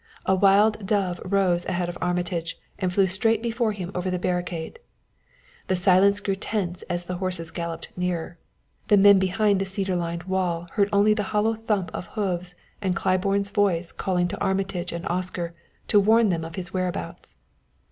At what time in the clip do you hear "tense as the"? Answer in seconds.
6.37-7.17